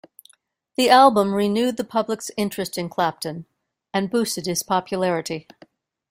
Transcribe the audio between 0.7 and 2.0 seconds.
The album renewed the